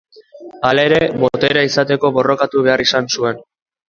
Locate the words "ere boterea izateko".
0.87-2.11